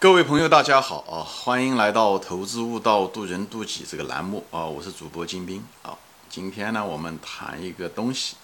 [0.00, 1.20] 各位朋友，大家好啊！
[1.22, 4.64] 欢迎来到《投资悟道，渡人渡己》这个栏目啊！
[4.64, 5.94] 我是主播金兵啊。
[6.30, 8.36] 今天呢，我们谈一个东西，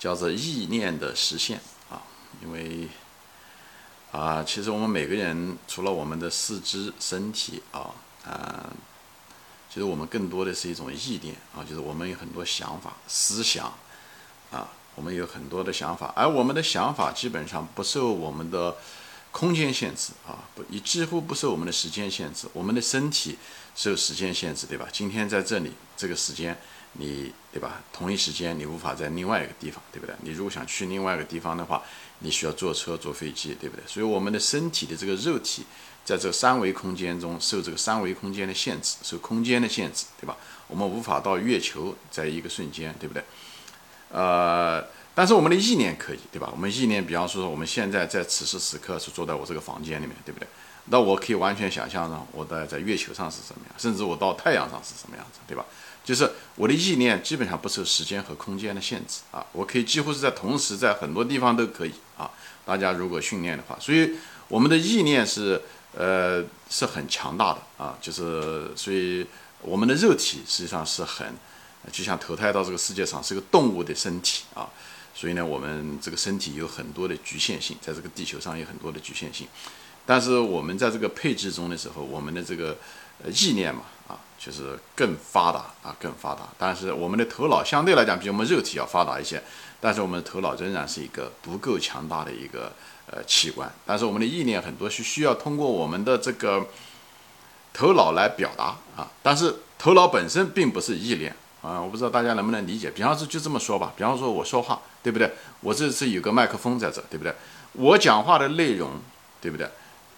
[0.00, 2.02] 叫做意念的实现啊。
[2.42, 2.88] 因为
[4.10, 7.94] 啊，其实我们每个人除了我们的四肢、身体啊，
[8.26, 8.66] 啊，
[9.72, 13.72] 其实我们更多的是一种意念啊，就是我们有很多想法、思想
[14.50, 14.66] 啊，
[14.96, 18.76] 我们有很多的想法，而我们的想法基本上不受我们的。
[19.32, 22.48] 空间限制啊，不，你几乎不受我们的时间限制。
[22.52, 23.38] 我们的身体
[23.76, 24.88] 受时间限制，对吧？
[24.92, 26.58] 今天在这里，这个时间，
[26.94, 27.80] 你对吧？
[27.92, 30.14] 同一时间，你无法在另外一个地方，对不对？
[30.22, 31.80] 你如果想去另外一个地方的话，
[32.18, 33.84] 你需要坐车、坐飞机，对不对？
[33.86, 35.64] 所以，我们的身体的这个肉体，
[36.04, 40.36] 在这三维空间中受这个三维空间的限制，受空间的限制，对吧？
[40.66, 43.22] 我们无法到月球，在一个瞬间，对不对？
[44.10, 44.84] 呃。
[45.14, 46.48] 但是我们的意念可以，对吧？
[46.52, 50.48] 我们意念，比方说，我们现在在此时此刻是坐在我这个房间里面，对不对？
[50.86, 55.64] 那我可以完全想象呢，我在在月球上是什么样，甚至我到太阳上是什么样子，对吧？
[56.02, 62.30] 就是我的意念基本上不受时间和空间的限制啊，我可以几乎是在同时在很多地方都可以啊。
[62.64, 64.12] 大家如果训练的话，所以
[64.48, 65.60] 我们的意念是
[65.94, 69.26] 呃是很强大的啊，就是所以
[69.60, 71.34] 我们的肉体实际上是很
[71.92, 74.68] 就像投胎到这个世界上是个动物的身体啊。
[75.14, 79.46] 所以呢，我们这个身体有很多的局限性，在这个地球上有很多的局限性。
[80.06, 82.76] 但是我们在这个配置中的时候，我们的这个
[83.26, 86.48] 意念嘛，啊，就是更发达啊，更发达。
[86.58, 89.42] 但是我们的头脑相对来讲比我们肉体要发达一些，
[89.78, 92.72] 但是我们的头脑仍然是一个不够强大的一个
[93.06, 93.70] 呃器官。
[93.86, 96.66] 但是我们的意念很多是需要通过我们的这个
[97.72, 101.36] 头脑来表达啊，但是头脑本身并不是意念。
[101.62, 102.90] 啊，我不知道大家能不能理解。
[102.90, 103.92] 比方说，就这么说吧。
[103.94, 105.30] 比方说，我说话，对不对？
[105.60, 107.34] 我这是有个麦克风在这，对不对？
[107.72, 108.92] 我讲话的内容，
[109.42, 109.68] 对不对？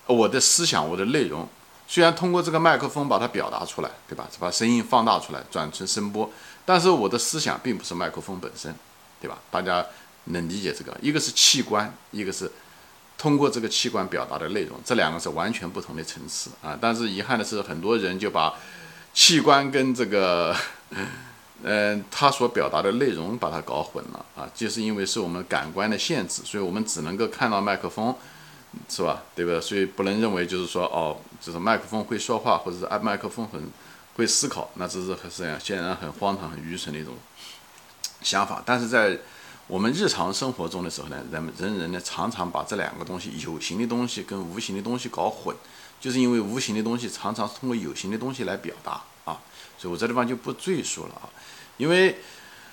[0.07, 1.49] 我的思想，我的内容，
[1.89, 4.29] 虽然通过这个麦克风把它表达出来，对吧？
[4.39, 6.31] 把声音放大出来，转成声波，
[6.65, 8.73] 但是我的思想并不是麦克风本身，
[9.21, 9.37] 对吧？
[9.51, 9.85] 大家
[10.27, 10.97] 能理解这个？
[11.03, 12.49] 一个是器官，一个是
[13.19, 16.79] 通过这个器官表达的内容，这两个是完全不同的层次啊。
[16.81, 18.55] 但是遗憾的是，很多人就把
[19.13, 20.55] 器官跟这个。
[21.65, 28.15] 嗯，他所表达的内容把它搞混了啊，就是因为是我们感官的限制，所以我们只能够看到麦克风，
[28.89, 29.23] 是吧？
[29.35, 29.61] 对吧？
[29.61, 33.71] 所以不能认为就是说哦，就是麦克风会说话，或者是按麦克风很
[34.17, 35.31] 会思考，那这是很
[35.61, 37.15] 显然很荒唐、很愚蠢的一种
[38.23, 38.63] 想法。
[38.67, 39.17] 但是在
[39.69, 45.55] 我们日常生活中的时候呢，人们人人呢常常把这两个东西，有形的东西跟无形的东西搞混，
[46.03, 49.41] 就是因为无形的东西常常通过有形的东西来表达啊，
[49.79, 51.31] 所以我这地方就不赘述了啊。
[51.77, 52.19] 因为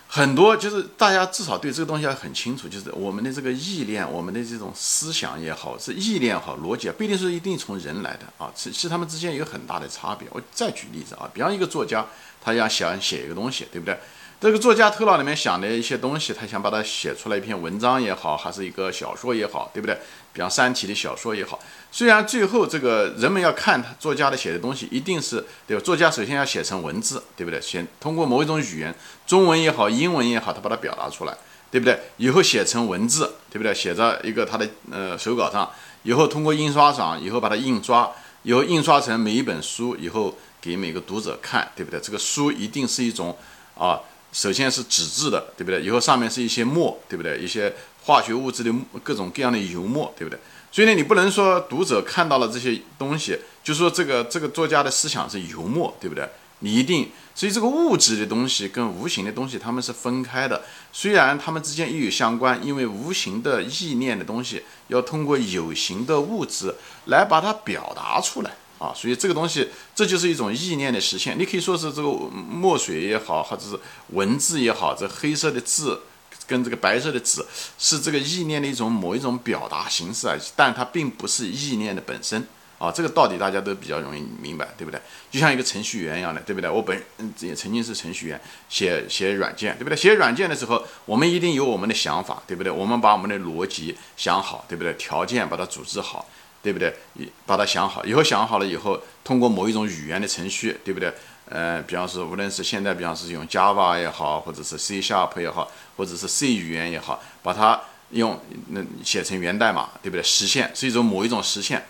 [0.08, 10.28] 很多就是大家至少对这个东西要很清楚，就是我们的这个意念，我们的这种思想也好，是意念好，逻辑啊不一定是一定从人来的啊，是是他们之间有很大的差别。
[10.32, 12.04] 我再举例子啊，比方一个作家，
[12.42, 13.96] 他要想写一个东西，对不对？
[14.42, 19.94] 这个作家头脑里面想的一些东西，他想把它写出来一篇文章也好，还是一个小说也好，对不对？
[20.32, 21.60] 比方《三体》的小说也好，
[21.92, 25.84] 虽然最后这个人们要看他作家的写的东西，一定是对吧？
[25.84, 27.60] 作家首先要写成文字，对不对？
[27.60, 28.96] 先通过某一种语言，
[29.28, 31.38] 中文也好，英文也好，他把它表达出来，
[31.70, 32.00] 对不对？
[32.16, 33.76] 以后写成文字，对不对？
[33.76, 35.70] 写在一个他的呃手稿上，
[36.04, 38.10] 以后通过印刷厂，以后把它印刷，
[38.44, 42.00] 以后印刷成每一本书，以后给每个读者看，对不对？
[42.00, 43.38] 这个书一定是一种
[43.78, 44.00] 啊。
[44.32, 45.82] 首先是纸质的，对不对？
[45.82, 47.38] 以后上面是一些墨，对不对？
[47.40, 47.74] 一些
[48.04, 48.72] 化学物质的
[49.04, 50.40] 各种各样的油墨，对不对？
[50.72, 56.30] 所以呢，你不能说读者看到了这些东西，就说这个这个作家的思想是油墨，对不对？
[56.60, 66.76] 你一定，所以这个物质的东西跟无形的东西它们是分开的，虽然它们之间又有相关，因为无形的意念的东西要通过有形的物质
[67.06, 68.52] 来把它表达出来。
[68.80, 71.38] 啊，所以这个东西，这就是一种意念的实现。
[71.38, 73.78] 你可以说是这个墨水也好，或者是
[74.12, 76.02] 文字也好，这黑色的字
[76.48, 77.46] 跟这个白色的纸，
[77.78, 82.90] 是这个意念的一种某一种表达形式啊，但它并不是意念的本身啊。
[82.90, 85.00] 这个道理大家都比较容易明白，对不对？
[85.30, 86.70] 就像一个程序员一样的，对不对？
[86.70, 86.98] 我本
[87.42, 89.98] 也曾经是程序员，写写软件，对不对？
[89.98, 92.72] 写软件的时候，我们一定有我们的想法，对不对？
[92.72, 94.94] 我们把我们的逻辑想好，对不对？
[94.94, 96.26] 条件把它组织好。
[96.62, 96.94] 对不对？
[97.14, 101.14] 你把它想好，以后想好了以后，通过某一种语言的程序，对不对？
[101.46, 110.22] 呃，比方说，无论是现在，比方是用 Java 也好，或者是 C Sharp 也好，或者是 C 语言也好，把它用那写成源代码，对不对？
[110.22, 111.84] 实现是一种某一种实现。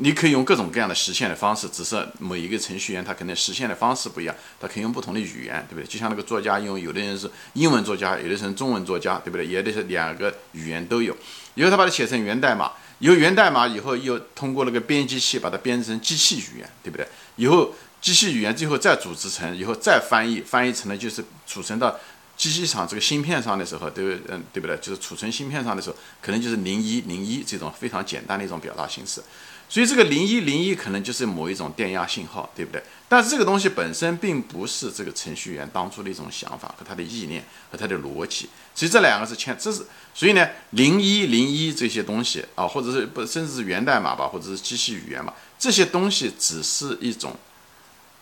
[0.00, 5.86] 你可以用各种各样的实现的方式，只是每一个程序员他可能实现的方式不一样，他可以用不同的语言，对不对？
[5.86, 9.46] 就像那个作家用，有的人是英文作家，有的是中文作家，对不对？
[9.46, 11.16] 也得是两个语言都有。
[11.54, 12.72] 以后他把它写成源代码。
[12.98, 17.06] 由源代码以后又通过那个编辑器把它编成机器语言，对不对？
[17.36, 21.98] 以后机器语言最后再组织成，以后再翻译，翻译成了就是储存到
[22.36, 24.76] 机器厂这个芯片上的时候，对不嗯对不对？
[24.78, 29.22] 就是储存芯片上的时候，可能就是零一零一这种非常简单的一种表达形式。
[29.68, 32.82] 所以这个零一零一可能就是某一种电压信号，对不对？
[33.06, 38.48] 但是这个东西本身并不是这个程序员当初的一种想法和他的意念和他的逻辑。
[38.74, 39.84] 其实这两个是牵，这是
[40.14, 47.36] 所以呢，零一零一这些东西啊，或者是不甚至是源代码吧，或者是机器语言吧，这些东西只是一种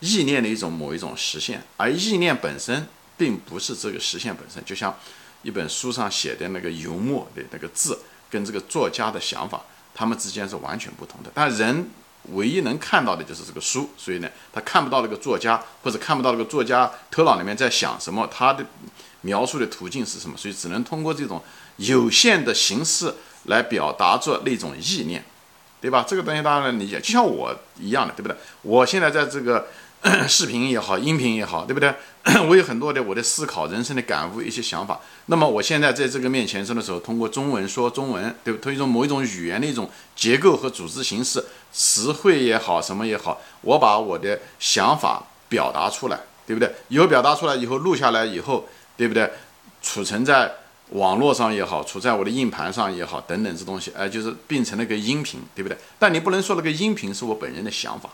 [0.00, 4.64] 意念的一种某一种实现，而意念本身并不是这个实现本身。
[4.64, 4.92] 就像
[5.42, 7.96] 一本书上写的那个油墨的那个字，
[8.28, 9.64] 跟这个作家的想法。
[9.96, 11.88] 他们之间是完全不同的，但人
[12.32, 18.62] 唯一能看到的就是这个书，所以呢，他看不到那个作家，或者看不到那个作家头脑里面在想什么，他的
[19.22, 21.42] 描述的途径是什么，所以只能通过这种
[21.78, 23.14] 有限的形式
[23.44, 25.24] 来表达着那种意念，
[25.80, 26.04] 对吧？
[26.06, 28.36] 这个东西大家能理解，就像我一样的，对不对？
[28.60, 29.66] 我现在在这个。
[30.28, 31.92] 视频也好，音频也好，对不对？
[32.48, 35.00] 我有很多的我的思考、人生的感悟、一些想法。
[35.26, 38.60] 那么我现在在这个面前说的时候，通过中文说中文，对不？
[38.60, 46.72] 通过一种某一种语言的一种结构和组织形式，词汇也好，什么也好，我把我的想法表达出来，对不对？
[46.88, 49.28] 以后表达出来以后，录下来以后，对不对？
[49.82, 50.52] 储存在
[50.90, 55.76] 网络上也好，储在我的硬盘上也好，等等这东西，哎，就是变成了个音频，对不对？
[55.98, 58.08] 但你不能说那个音频是我本人的想法。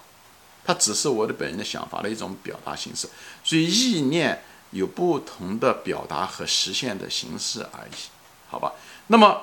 [0.65, 3.09] 它只是我的本人的想法的一种表达形式，
[3.43, 7.93] 所以意念有不同的表达和实现的形式而已，
[8.49, 8.73] 好吧？
[9.09, 9.43] 那么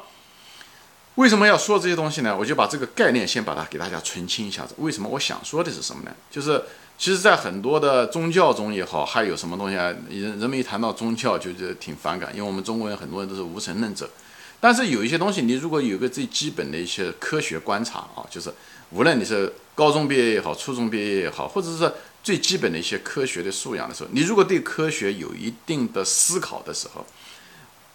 [1.16, 2.36] 为什么要说这些东西呢？
[2.38, 4.74] 我就把这个概念先把它给大家澄清一下子。
[4.78, 6.12] 为什么我想说的是什么呢？
[6.32, 6.64] 就是
[6.98, 9.94] 其实，在很多的宗教中也好，还有什么东西啊？
[10.10, 14.10] 人人们一谈到宗教就觉得挺反感，因为我们中国人很多人都是无神论者。
[14.60, 18.52] 但是有一些东西，你如果有个最基本的一些科学观察啊，就是
[18.92, 21.92] 无论你是高中毕业也好，初中毕业也好，或者是
[22.22, 27.06] 最基本的一些科学的素养的时候，你如果对科学有一定的思考的时候，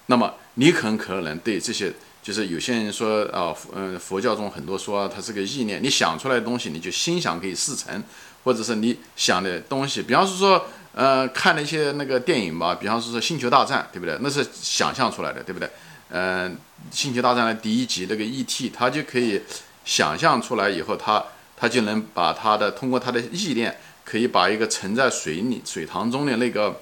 [0.06, 8.02] 那么你很可能对这些，就是有些人说啊，嗯，佛教中很多说它是个意念，你想出来的东西，你就心想可以事成，
[8.42, 10.64] 或者是你想的东西，比方说，
[10.94, 14.16] 呃，看了一些那个电影吧，比方说说星球大战，对不对？
[14.22, 15.68] 那是想象出来的，对不对？
[16.16, 16.56] 嗯，
[16.92, 18.70] 星球大战的第一集那个 E.T.
[18.70, 19.42] 他就可以
[19.84, 21.24] 想象出来以后，他
[21.56, 26.80] 他就能把他的通过他的意念，可以把一个沉在水里水塘中的那个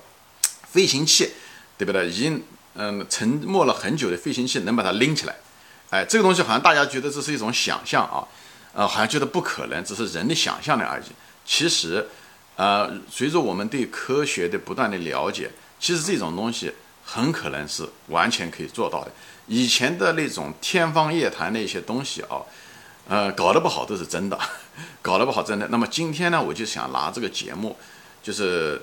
[0.68, 1.30] 飞行器，
[1.78, 2.10] 对不对？
[2.10, 2.42] 已经
[2.74, 5.34] 嗯沉没了很久的飞行器，能把它拎起来。
[5.88, 8.28] 哎，这个东西好像大家觉得这是一种想象啊，
[8.74, 11.04] 呃，好像觉得不可能，只是人的想象的而已。
[11.46, 12.06] 其实，
[12.56, 15.50] 呃，随着我们对科学的不断的了解，
[15.80, 16.70] 其实这种东西。
[17.12, 19.12] 很可能是完全可以做到的。
[19.46, 22.40] 以前的那种天方夜谭的一些东西啊，
[23.06, 24.38] 呃，搞得不好都是真的，
[25.02, 25.68] 搞得不好真的。
[25.68, 27.76] 那么今天呢，我就想拿这个节目，
[28.22, 28.80] 就是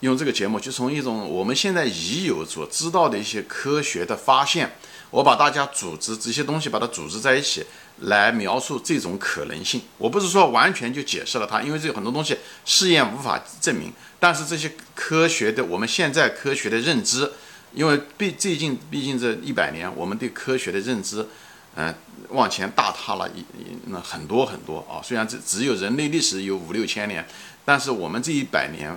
[0.00, 4.76] 用这个节目，就从一种我们现在已有所知道的一些科学的发现，
[5.08, 7.64] 我把大家组织这些东西，把它组织在一起，
[8.00, 9.80] 来描述这种可能性。
[9.96, 12.36] 我不是说完全就解释了它，因为这有很多东西
[12.66, 13.90] 试验无法证明。
[14.20, 17.32] 但是这些科学的，我们现在科学的认知。
[17.74, 21.26] 因为毕最近毕竟这一百年，我们对科学的认知，
[21.74, 21.94] 嗯，
[22.28, 23.42] 往前大踏了一
[23.86, 25.00] 那很多很多啊。
[25.02, 27.26] 虽然这只有人类历史有五六千年，
[27.64, 28.94] 但是我们这一百年，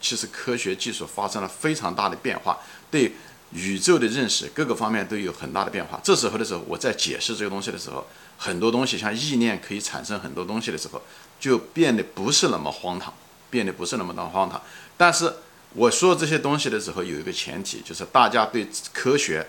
[0.00, 2.58] 其实科学技术发生了非常大的变化，
[2.90, 3.14] 对
[3.52, 5.98] 宇宙的认识各个方面都有很大的变化。
[6.04, 11.00] 这时候的时候，我在解释这个东西的时候，很多东西像意念可以产生很多东西的时候，
[11.40, 13.14] 就变得不是那么荒唐，
[13.48, 14.60] 变得不是那么的荒唐，
[14.98, 15.32] 但是。
[15.74, 19.46] 我说这些东西的时候，有一个前提，就是大家对科学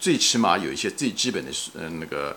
[0.00, 2.36] 最起码有一些最基本的，嗯，那个，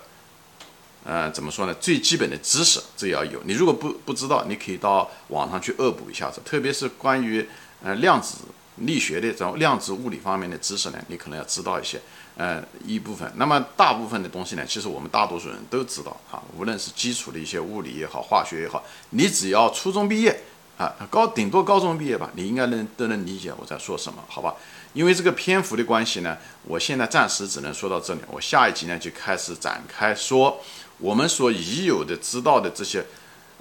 [1.06, 1.74] 呃，怎么说呢？
[1.76, 3.42] 最基本的知识这要有。
[3.46, 6.42] 你如果不不知道，你可以到网上去恶补一下子。
[6.44, 7.48] 特别是关于
[7.82, 8.40] 呃量子
[8.76, 12.00] 力学的这种量子物理方面的知识呢，你可能要知道一些，
[12.36, 13.32] 呃，一部分。
[13.38, 20.44] 那么大部分的东西呢，其实我们大多数人都知道啊，无论是基础的一些物理也好，化学也好，你只要初中毕业。
[20.82, 24.56] 啊，高顶多高中毕业吧，你应该能都能理解我在说什么，好吧？
[24.94, 28.22] 因为这个篇幅的关系呢，我现在暂时只能说到这里。
[28.30, 30.60] 我下一集呢就开始展开说
[30.98, 33.06] 我们所已有的知道的这些，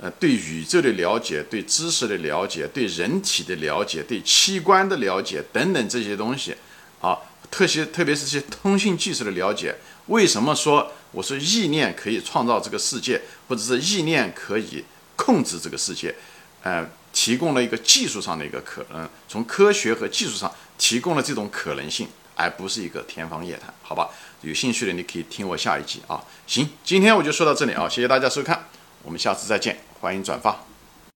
[0.00, 6.56] 呃，对宇宙的了解、对知识的了解、对人体的了解、对器官的了解等等这些东西，
[7.00, 7.18] 啊，
[7.50, 9.76] 特些特别是些通信技术的了解。
[10.06, 14.82] 为什么说我说意念可以创造这个世界，或者是意念可以
[15.16, 16.14] 控制这个世界？
[16.62, 16.88] 呃。
[17.20, 24.08] 提供了一个技术上的一个可能，从科学和技术上提供了这种可能性，而不是一个天方夜谭，好吧？
[24.40, 26.24] 有兴趣的你可以听我下一集啊。
[26.46, 28.68] 行，今天我就说到这里啊，谢谢大家收看，
[29.02, 30.69] 我们下次再见，欢迎转发。